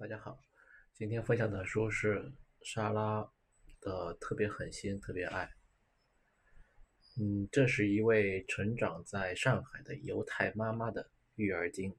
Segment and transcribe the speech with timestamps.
[0.00, 0.38] 大家好，
[0.94, 3.28] 今天分享的书是莎拉
[3.80, 5.44] 的《特别狠心特别爱》。
[7.20, 11.96] 嗯，这是一位成长在上海的犹太妈妈的育儿经。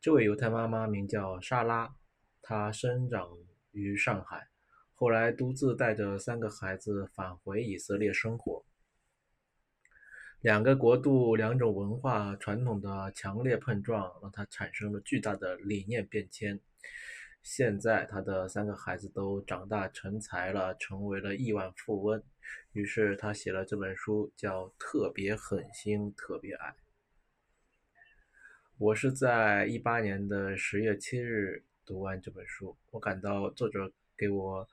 [0.00, 1.92] 这位犹太妈妈名叫莎拉，
[2.40, 3.36] 她生长
[3.72, 4.48] 于上海，
[4.94, 8.64] 后来独自带着三个孩子返回以色列生活。
[10.42, 16.58] 两个国度、两种文化传统的强烈碰撞，让他产生了巨大的理念变迁。
[17.42, 22.22] 现在，他的三个孩子都长大成才了，成为了亿万富翁。
[22.72, 26.68] 于是，他写了这本书，叫《特别狠心特别爱》。
[28.78, 34.66] 我是在一八年的十月七日读完这本书，我感到作者给我，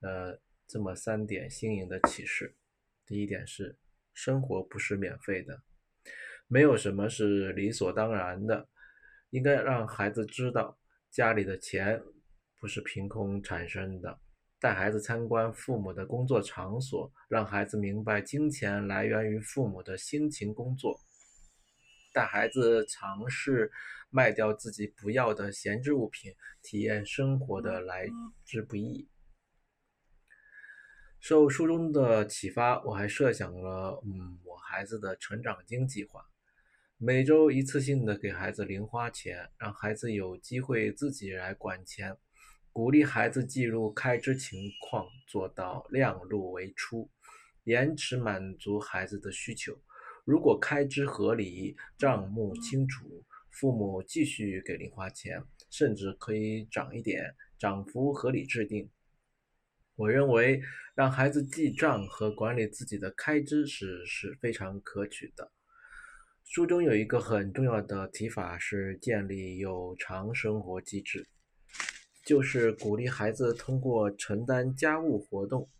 [0.00, 2.54] 呃，这么三点新颖的启示。
[3.06, 3.78] 第一点是。
[4.14, 5.60] 生活不是免费的，
[6.46, 8.68] 没有什么是理所当然的。
[9.30, 10.78] 应该让孩子知道，
[11.10, 12.00] 家里的钱
[12.60, 14.20] 不是凭空产生的。
[14.60, 20.98] 带孩子参观父母的工作场所，让孩子明白金钱来源于父母的辛勤工作。
[22.14, 23.70] 带孩子尝试
[24.08, 28.08] 卖掉自己不要的闲置物品，体验生活的来
[28.46, 29.08] 之不易。
[31.26, 36.22] 受书中的启发，我还设想了，嗯，我孩子的成长经计划，
[36.98, 42.14] 每周一次性的给孩子零花钱，让孩子有机会自己来管钱，
[42.74, 47.10] 鼓励孩子记录开支情况，做到量入为出，
[47.62, 49.74] 延迟满足孩子的需求。
[50.26, 58.90] 如果开支合理，账目清楚，父母继续给零花钱，甚至可以涨一点，涨幅合理制定。
[59.96, 60.60] 我认为
[60.94, 65.52] 让孩子记账和管理自己的开支是是非常可取的。
[66.44, 71.26] 书中有一个很重要的提法是建立有偿生活机制，
[72.26, 75.70] 就是鼓励孩子通过承担家务活动、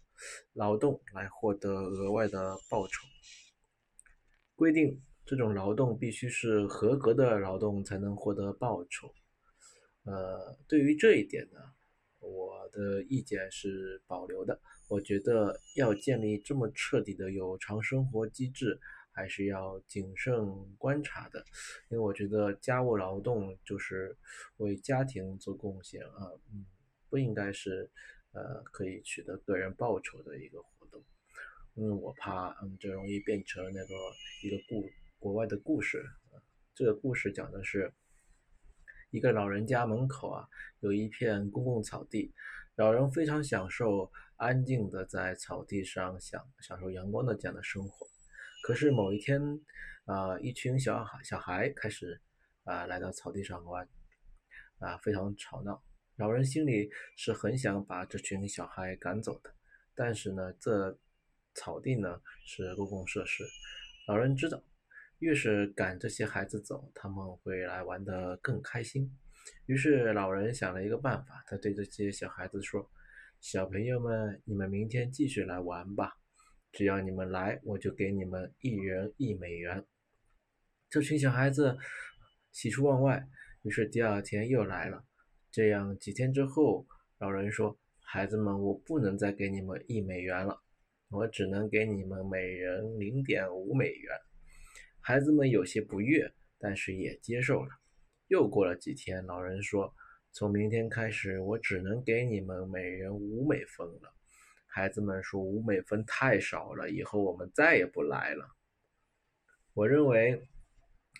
[0.53, 3.07] 劳动来获得额外的报酬。
[4.55, 9.13] 规定这种劳动必须是合格的劳动才能获得报酬。
[10.05, 11.61] 呃，对于这一点呢？
[12.65, 14.59] 我的意见是保留的。
[14.89, 18.81] 我觉得要建立这么彻底的有偿生活机制，
[19.13, 20.33] 还是要谨慎
[20.79, 21.45] 观察的。
[21.91, 24.17] 因为我觉得家务劳动就是
[24.57, 26.65] 为家庭做贡献啊，嗯，
[27.11, 27.91] 不应该是
[28.33, 31.05] 呃可以取得个人报酬的一个活动。
[31.75, 33.95] 因为我怕，嗯，这容易变成那个
[34.43, 34.89] 一个故
[35.19, 36.03] 国外的故事。
[36.75, 37.93] 这个故事讲的是。
[39.15, 40.45] 一个老人家门口啊，
[40.81, 42.35] 有一片公共草地，
[42.75, 48.05] 老人非常享受安静的在草地上享享受阳光的这样的生活。
[48.65, 49.41] 可是某一天，
[50.07, 52.21] 啊，一群小孩小孩开始
[52.65, 53.89] 啊来到草地上玩，
[54.81, 55.81] 啊，非常吵闹。
[56.17, 59.55] 老人心里是很想把这群小孩赶走的，
[59.95, 60.99] 但是呢，这
[61.55, 63.45] 草地呢是公共设施，
[64.09, 64.61] 老人知道。
[65.25, 69.11] 越是赶这些孩子走，他们会来玩得更开心。
[69.65, 72.87] 于是老人想了一个办法，他对这些小孩子说
[73.41, 76.13] ：“小朋友们，你们明天继续来玩吧，
[76.73, 79.83] 只要你们来，我就给你们一人一美元。”
[80.91, 81.79] 这群小孩子
[82.53, 83.27] 喜出望外，
[83.63, 85.03] 于是第二天又来了。
[85.51, 86.87] 这样几天之后，
[87.17, 87.75] 老人说
[88.05, 90.61] ：“孩子们，我不能再给你们一美元了，
[91.09, 94.15] 我只能给你们每人零点五美元。”
[95.07, 97.69] 孩子们有些不悦，但是也接受了。
[98.29, 99.95] 又过了几天，老人说
[100.33, 104.15] ：“从明天开始，我只能给你们每人五美分了。”
[104.67, 108.49] 孩子们说：“五美分太少了，以后我们再也不来了。”
[109.75, 110.49] 我认为，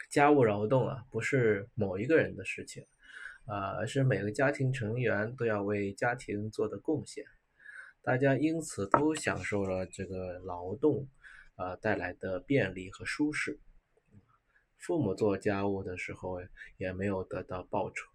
[0.09, 2.87] 家务劳动啊，不是某一个人的事情，
[3.45, 7.23] 啊，而是每个家庭成员都要为家庭做的贡献。
[8.01, 11.07] 大家因此都享受了这个劳动
[11.57, 13.61] 啊带来的便利和舒适。
[14.85, 16.39] 父母做家务的时候
[16.77, 18.07] 也没有得到报酬，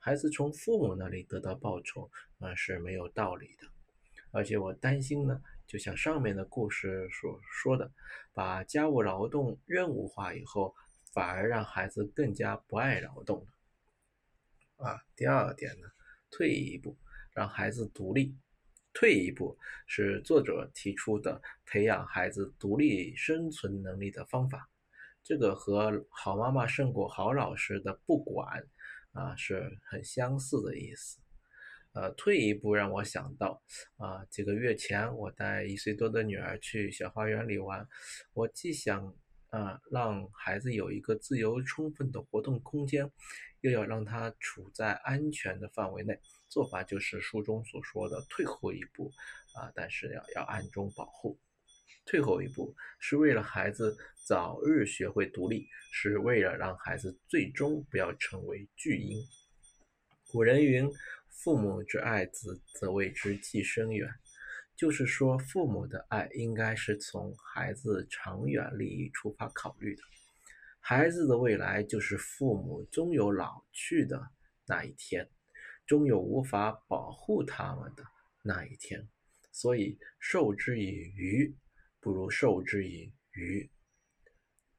[0.00, 3.68] 孩子从父母那里得到报酬那是没有道理的。
[4.32, 7.88] 而且我担心呢，就像上面的故事所说的，
[8.32, 10.74] 把家务劳动任务化以后，
[11.12, 13.46] 反而让孩子更加不爱劳动
[14.76, 14.86] 了。
[14.88, 15.86] 啊，第二点呢，
[16.32, 16.96] 退一步
[17.32, 18.34] 让孩子独立。
[18.92, 19.56] 退一步
[19.86, 24.68] 是作者提出的培养孩子独立生存能力的方法。
[25.28, 28.66] 这个和好妈妈胜过好老师的不管
[29.12, 31.20] 啊是很相似的意思。
[31.92, 33.62] 呃，退一步让我想到
[33.98, 37.86] 啊，几个月前我带一岁多的女儿去小花园里玩，
[38.32, 39.14] 我既想
[39.50, 43.12] 啊让孩子有一个自由充分的活动空间，
[43.60, 49.12] 又要让他处在安全的范围内，做法就是书中所说的退后一步
[49.60, 51.38] 啊，但是要要暗中保护。
[52.06, 53.96] 退后一步是为了孩子
[54.26, 59.22] 早日学会独立，是为了让孩子最终不要成为巨婴。
[60.26, 60.90] 古人云
[61.30, 64.08] ：“父母之爱子，则为之计深远。”
[64.76, 70.02] 就是说，父母的爱应该是从孩子长远利益出发考虑的。
[70.78, 74.30] 孩子的未来就是父母终有老去的
[74.66, 75.28] 那一天，
[75.84, 78.04] 终有无法保护他们的
[78.44, 79.08] 那一天。
[79.50, 81.52] 所以，授之以鱼，
[82.00, 83.70] 不如授之以渔。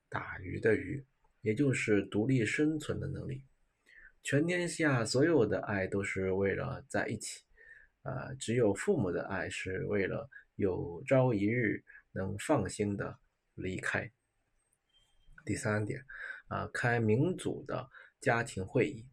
[0.10, 1.06] 打鱼的鱼，
[1.42, 3.44] 也就是独立生存的能力。
[4.24, 7.44] 全天下所有的爱都是为了在一起。
[8.01, 13.19] 啊，只有父母的爱是为了有朝一日能放心的
[13.56, 14.10] 离开。
[15.45, 16.04] 第三点，
[16.48, 17.89] 啊，开民主的
[18.21, 19.06] 家庭会议。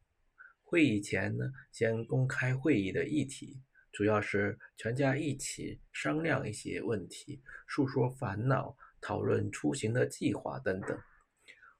[0.62, 3.60] 会议前呢，先公开会议的议题，
[3.96, 11.00] 主要是全家一起商量一些问题，诉说烦恼，讨论出行的计划等等。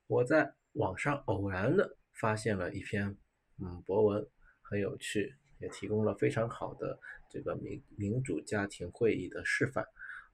[0.07, 3.15] 我在网上偶然的发现了一篇
[3.59, 4.27] 嗯博文，
[4.63, 5.35] 很有趣。
[5.59, 6.99] 也提供了非常好的
[7.31, 9.85] 这个民民主家庭会议的示范，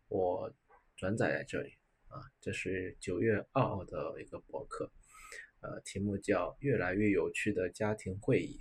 [0.07, 0.53] 我
[0.97, 1.73] 转载在这里
[2.07, 4.89] 啊，这是九月二号的一个博客，
[5.61, 8.61] 呃，题目叫《越来越有趣的家庭会议》。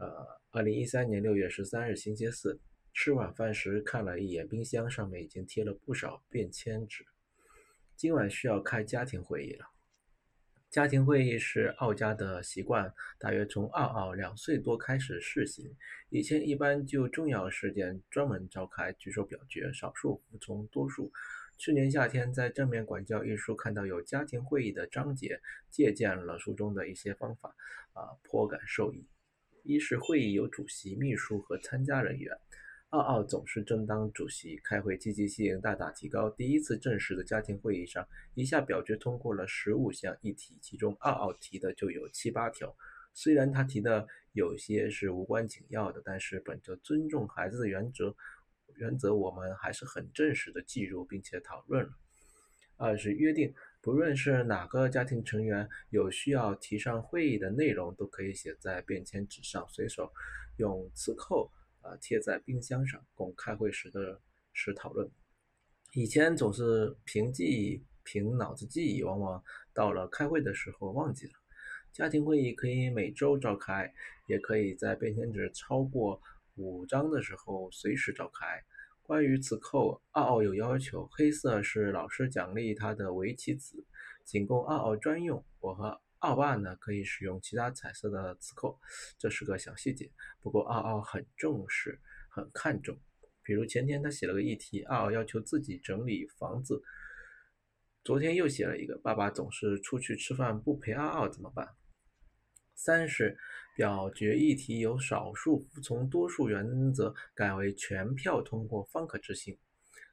[0.00, 2.58] 呃，二零一三年六月十三日星期四，
[2.94, 7.04] 吃晚饭时看了一眼冰箱，上面已经贴了不少便签纸，
[7.96, 9.66] 今晚需要开家庭会议了。
[10.70, 15.70] 家庭会议是奥家的习惯，大约从奥奥两岁多开始试行。
[16.08, 21.12] 以前一般就重要事件专门召开，举手表决，少数服从多数。
[21.58, 25.38] 去年夏天在《正面管教》一书看到有家庭会议的章节，
[25.68, 27.54] 借鉴了书中的一些方法，
[27.92, 29.06] 啊，颇感受益。
[29.62, 32.36] 一是会议有主席、秘书和参加人员。
[32.90, 36.28] 奥奥总是正当主席，开会积极性大大提高。
[36.30, 38.04] 第一次正式的家庭会议上，
[38.34, 42.74] 一下表决通过了十五项议题，其中奥奥提的就有七八条。
[43.14, 48.14] 虽然他提的有些是无关紧要的，但是本着尊重孩子的原则，
[48.74, 51.92] 原则我们还是很正式的记入并且讨论了。
[52.76, 60.12] 二是约定，不论是哪个家庭成员有需要提上会议的内容，都可以写在便签纸上，随手
[60.56, 61.50] 用磁扣。
[61.82, 64.20] 啊，贴在冰箱上，供开会时的
[64.52, 65.10] 时讨论。
[65.94, 69.42] 以前总是凭记忆、凭脑子记忆，往往
[69.72, 71.32] 到了开会的时候忘记了。
[71.90, 73.90] 家庭会议可以每周召开，
[74.26, 76.20] 也可以在便签纸超过
[76.56, 78.62] 五张的时候随时召开。
[79.10, 83.84] 关于此扣，奥奥有要求，黑色是老师奖励他的围棋子，
[84.24, 85.44] 仅供奥奥专用。
[85.58, 88.78] 我和奥爸呢可以使用其他彩色的磁扣，
[89.18, 90.08] 这是个小细节。
[90.40, 92.96] 不过奥奥很重视，很看重。
[93.42, 96.80] 比如前天他写了个议题，奥奥要求自己整理房子。
[98.04, 101.66] 昨天又写了一个，爸爸总是出去吃饭不陪奥奥怎么办？
[102.82, 103.36] 三是
[103.76, 109.54] 表决议题由少数服从多数原则改为全票通过方可执行。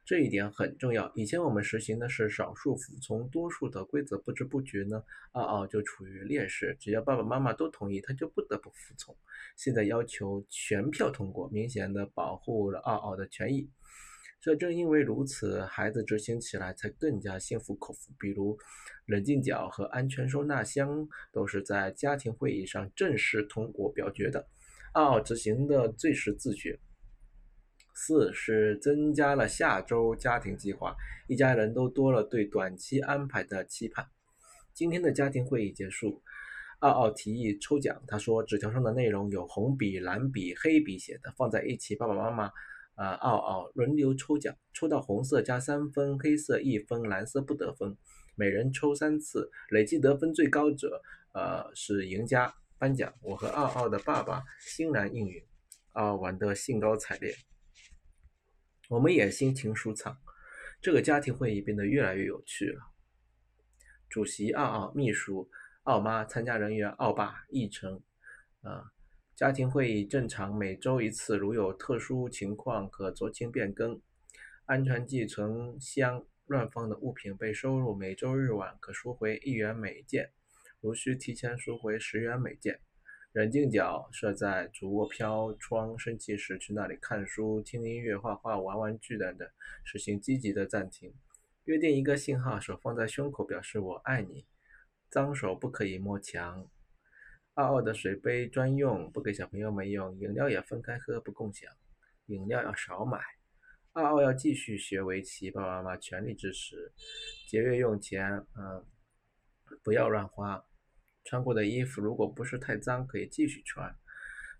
[0.04, 1.10] 这一点很重要。
[1.14, 6.76] 以前我们实行的是少数服从多数的规则，不知不觉呢，奥奥就处于劣势。
[6.78, 9.16] 只要爸爸妈妈都同意，他就不得不服从。
[9.56, 13.70] 现在要求全票通过，明显的保护了奥奥的权益。
[14.40, 18.12] 这正因为如此，孩子执行起来才更加心服口服。
[18.18, 18.56] 比如，
[19.06, 24.46] 冷静角和安全收纳箱都是在家庭会议上正式通过表决的，
[24.92, 26.78] 奥奥执行的最是自觉。
[27.94, 30.94] 四是增加了下周家庭计划，
[31.26, 34.06] 一家人都多了对短期安排的期盼。
[34.72, 36.22] 今天的家庭会议结束，
[36.78, 38.00] 奥奥提议抽奖。
[38.06, 42.52] 他说纸条上的内容有红笔、蓝笔、黑笔写的，放在一起，爸爸妈妈
[42.98, 47.96] 啊，奥奥轮流抽奖，抽到红色加三分，黑色一分，蓝色不得分，
[48.34, 51.00] 每人抽三次，累计得分最高者
[51.32, 52.52] 呃是赢家。
[52.76, 55.44] 颁奖，我和奥奥的爸爸欣然应允，
[55.92, 57.32] 奥玩得兴高采烈。
[58.88, 60.18] 我们也心情舒畅，
[60.80, 62.80] 这个家庭会议变得越来越有趣了。
[64.08, 65.48] 主席奥奥，秘书
[65.84, 68.02] 奥妈，参加人员奥爸、议程。
[68.62, 68.90] 啊，
[69.38, 74.02] 家庭会议正常每周一次，如有特殊情况可酌情变更。
[74.66, 80.32] 安全寄存箱乱放的物品被收入，每周日晚可赎回一元每件，
[80.80, 82.80] 如需提前赎回十元每件。
[83.30, 89.48] 人静角设在主卧飘窗，生气时去那里看书、听音乐、画画、玩玩具等等，
[89.84, 91.14] 实行积极的暂停。
[91.66, 94.46] 约定一个信号，手放在胸口表示我爱你。
[95.08, 96.68] 脏手不可以摸墙。
[97.58, 101.68] 二二的水杯专用，不给小朋友们用；饮料也分开喝，不共享。
[102.26, 103.18] 饮料要少买。
[103.92, 106.92] 二二要继续学围棋，爸爸妈妈全力支持，
[107.48, 108.86] 节约用钱，嗯，
[109.82, 110.64] 不要乱花。
[111.24, 113.92] 穿过的衣服如果不是太脏，可以继续穿。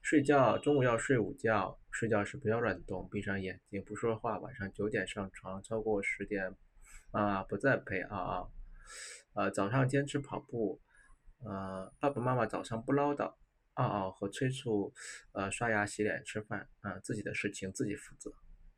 [0.02, 4.40] 睡觉中午要睡午觉，睡觉时不要乱动，闭上眼睛不说话。
[4.40, 6.52] 晚上九点上床，超过十点，
[7.12, 8.48] 啊，不再陪啊啊。
[9.34, 10.80] 呃，早上坚持跑步，
[11.44, 13.32] 呃，爸爸妈妈早上不唠叨，
[13.74, 14.92] 嗷嗷和催促，
[15.32, 18.32] 呃，刷牙、洗脸、吃饭，啊，自己的事情自己负责。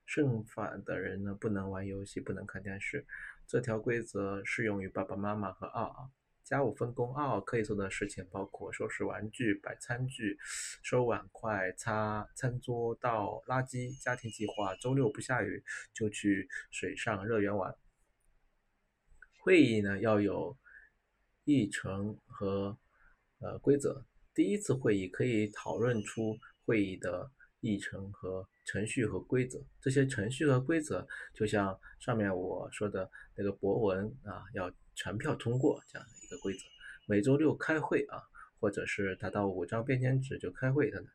[0.06, 3.06] 剩饭的人呢，不能玩游戏，不能看电视。
[3.46, 6.10] 这条规则适用于爸爸妈妈和嗷嗷。
[6.42, 10.36] 家务分工，二可以做的事情包括收拾玩具、摆餐具、
[10.82, 14.02] 收碗筷、擦餐桌、倒垃圾。
[14.02, 15.62] 家庭计划：周六不下雨
[15.92, 17.72] 就去水上乐园玩。
[19.38, 20.56] 会议呢要有
[21.44, 22.76] 议程和
[23.40, 24.04] 呃规则。
[24.34, 27.30] 第一次会议可以讨论出会议的
[27.60, 29.60] 议程和程序和规则。
[29.80, 34.70] 这些程序和规则就像上面我说的那个博文啊，要。
[34.96, 36.60] 全票通过这样的一个规则，
[37.06, 38.20] 每周六开会啊，
[38.58, 41.10] 或者是达到五张便签纸就开会等等，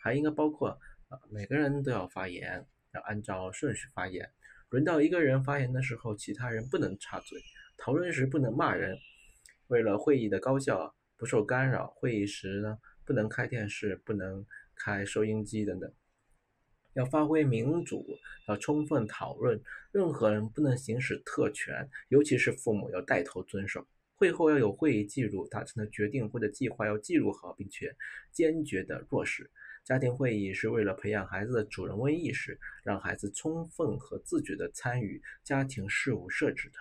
[0.00, 0.68] 还应该包括
[1.08, 4.30] 啊，每个人都要发言，要按照顺序发言。
[4.68, 7.42] 轮到一个人发言的时候，其他人不能插嘴。
[7.76, 8.96] 讨论时不能骂人。
[9.68, 14.44] 为了会议的高效，不受干扰，会议时呢不能开电视，不能
[14.74, 15.92] 开收音机等等。
[16.94, 18.06] 要发挥民主，
[18.46, 23.86] 要充分讨论，任何人不能行使特权，尤其是父母要带头遵守。
[24.16, 27.92] 会后要有会议记录，达成的决定或者计划要记录好，并且
[28.30, 29.50] 坚决的落实。
[29.82, 36.78] 家庭会议是为了培养孩子的主人翁意识，让孩子充分和自觉的参与家庭事务设置的，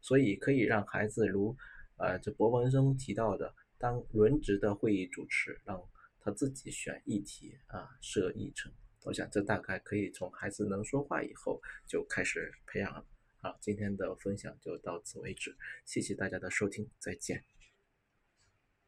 [0.00, 1.56] 所以可以让孩子如，
[2.00, 5.80] 呃，这博文中提到的，当轮值的会议主持，让
[6.20, 8.72] 他自己选议题啊，设议程。
[9.04, 13.04] 我想这大概可以从孩子能说话以后就开始培养了。
[13.42, 15.54] 好，今天的分享就到此为止，
[15.84, 17.44] 谢谢大家的收听，再见。